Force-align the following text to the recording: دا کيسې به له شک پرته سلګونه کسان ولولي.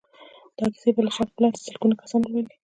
دا 0.57 0.65
کيسې 0.73 0.89
به 0.95 1.01
له 1.05 1.11
شک 1.15 1.29
پرته 1.35 1.59
سلګونه 1.65 1.95
کسان 2.01 2.21
ولولي. 2.21 2.55